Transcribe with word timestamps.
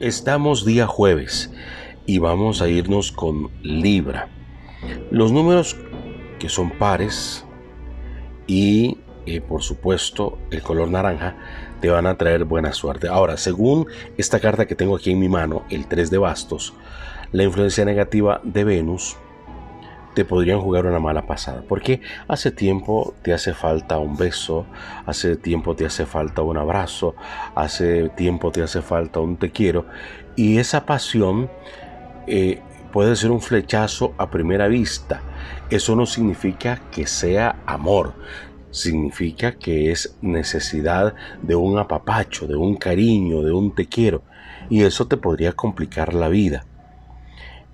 Estamos 0.00 0.64
día 0.64 0.86
jueves 0.86 1.50
y 2.06 2.18
vamos 2.18 2.62
a 2.62 2.68
irnos 2.68 3.10
con 3.10 3.50
Libra. 3.64 4.28
Los 5.10 5.32
números 5.32 5.76
que 6.38 6.48
son 6.48 6.70
pares 6.70 7.44
y 8.46 8.98
eh, 9.26 9.40
por 9.40 9.64
supuesto 9.64 10.38
el 10.52 10.62
color 10.62 10.88
naranja 10.88 11.36
te 11.80 11.90
van 11.90 12.06
a 12.06 12.16
traer 12.16 12.44
buena 12.44 12.72
suerte. 12.72 13.08
Ahora, 13.08 13.36
según 13.36 13.88
esta 14.16 14.38
carta 14.38 14.68
que 14.68 14.76
tengo 14.76 14.94
aquí 14.94 15.10
en 15.10 15.18
mi 15.18 15.28
mano, 15.28 15.64
el 15.68 15.88
3 15.88 16.12
de 16.12 16.18
bastos, 16.18 16.74
la 17.32 17.42
influencia 17.42 17.84
negativa 17.84 18.40
de 18.44 18.62
Venus 18.62 19.16
te 20.18 20.24
podrían 20.24 20.60
jugar 20.60 20.84
una 20.84 20.98
mala 20.98 21.28
pasada. 21.28 21.62
Porque 21.68 22.00
hace 22.26 22.50
tiempo 22.50 23.14
te 23.22 23.32
hace 23.32 23.54
falta 23.54 23.98
un 23.98 24.16
beso, 24.16 24.66
hace 25.06 25.36
tiempo 25.36 25.76
te 25.76 25.86
hace 25.86 26.06
falta 26.06 26.42
un 26.42 26.56
abrazo, 26.56 27.14
hace 27.54 28.08
tiempo 28.08 28.50
te 28.50 28.64
hace 28.64 28.82
falta 28.82 29.20
un 29.20 29.36
te 29.36 29.52
quiero. 29.52 29.86
Y 30.34 30.58
esa 30.58 30.86
pasión 30.86 31.48
eh, 32.26 32.60
puede 32.92 33.14
ser 33.14 33.30
un 33.30 33.40
flechazo 33.40 34.12
a 34.18 34.28
primera 34.28 34.66
vista. 34.66 35.22
Eso 35.70 35.94
no 35.94 36.04
significa 36.04 36.80
que 36.90 37.06
sea 37.06 37.62
amor. 37.64 38.14
Significa 38.72 39.52
que 39.52 39.92
es 39.92 40.16
necesidad 40.20 41.14
de 41.42 41.54
un 41.54 41.78
apapacho, 41.78 42.48
de 42.48 42.56
un 42.56 42.74
cariño, 42.74 43.44
de 43.44 43.52
un 43.52 43.72
te 43.72 43.86
quiero. 43.86 44.24
Y 44.68 44.82
eso 44.82 45.06
te 45.06 45.16
podría 45.16 45.52
complicar 45.52 46.12
la 46.12 46.28
vida. 46.28 46.66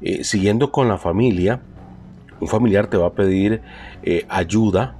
Eh, 0.03 0.25
siguiendo 0.25 0.71
con 0.71 0.89
la 0.89 0.99
familia, 0.99 1.63
un 2.41 2.49
familiar 2.49 2.89
te 2.89 2.97
va 2.97 3.09
a 3.09 3.13
pedir 3.13 3.63
eh, 4.03 4.27
ayuda 4.29 4.97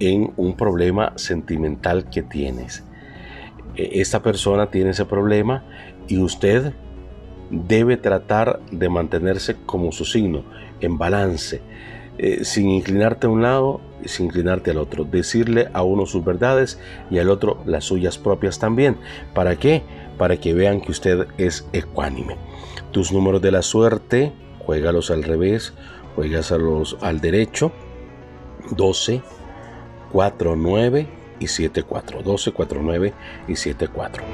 en 0.00 0.32
un 0.36 0.56
problema 0.56 1.12
sentimental 1.16 2.08
que 2.10 2.22
tienes. 2.22 2.84
E, 3.76 4.00
esta 4.00 4.22
persona 4.22 4.70
tiene 4.70 4.90
ese 4.90 5.04
problema 5.04 5.64
y 6.08 6.18
usted 6.18 6.72
debe 7.50 7.96
tratar 7.96 8.60
de 8.70 8.88
mantenerse 8.88 9.56
como 9.66 9.92
su 9.92 10.04
signo, 10.04 10.44
en 10.80 10.98
balance, 10.98 11.62
eh, 12.18 12.44
sin 12.44 12.70
inclinarte 12.70 13.26
a 13.26 13.30
un 13.30 13.42
lado 13.42 13.80
y 14.02 14.08
sin 14.08 14.26
inclinarte 14.26 14.70
al 14.70 14.78
otro. 14.78 15.04
Decirle 15.04 15.68
a 15.72 15.82
uno 15.82 16.06
sus 16.06 16.24
verdades 16.24 16.78
y 17.10 17.18
al 17.18 17.30
otro 17.30 17.62
las 17.66 17.84
suyas 17.84 18.18
propias 18.18 18.58
también. 18.58 18.96
¿Para 19.34 19.56
qué? 19.56 19.82
Para 20.18 20.36
que 20.36 20.54
vean 20.54 20.80
que 20.80 20.92
usted 20.92 21.26
es 21.38 21.66
ecuánime. 21.72 22.36
Tus 22.92 23.12
números 23.12 23.42
de 23.42 23.50
la 23.50 23.62
suerte, 23.62 24.32
juégalos 24.64 25.10
al 25.10 25.24
revés 25.24 25.74
juegas 26.14 26.52
a 26.52 26.58
los, 26.58 26.96
al 27.00 27.20
derecho 27.20 27.72
12, 28.70 29.22
4, 30.12 30.56
9 30.56 31.08
y 31.40 31.48
7, 31.48 31.82
4. 31.82 32.22
12, 32.22 32.52
4, 32.52 32.80
9 32.82 33.12
y 33.48 33.56
7, 33.56 33.88
4. 33.88 34.24